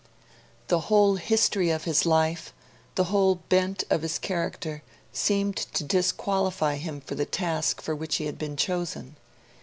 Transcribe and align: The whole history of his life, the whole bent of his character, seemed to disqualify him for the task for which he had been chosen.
The 0.67 0.79
whole 0.89 1.17
history 1.17 1.69
of 1.69 1.83
his 1.83 2.07
life, 2.07 2.55
the 2.95 3.03
whole 3.03 3.35
bent 3.49 3.83
of 3.91 4.01
his 4.01 4.17
character, 4.17 4.81
seemed 5.13 5.57
to 5.57 5.83
disqualify 5.83 6.77
him 6.77 7.01
for 7.01 7.13
the 7.13 7.23
task 7.27 7.81
for 7.83 7.93
which 7.95 8.15
he 8.15 8.25
had 8.25 8.39
been 8.39 8.57
chosen. 8.57 9.15